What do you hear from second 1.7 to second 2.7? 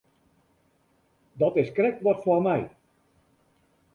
krekt wat foar my.